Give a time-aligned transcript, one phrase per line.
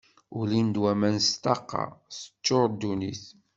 [0.39, 1.83] Ulin-d waman s ṭṭaqa,
[2.15, 3.23] teččuṛ ddunit.